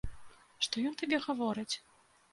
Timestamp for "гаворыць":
1.29-1.71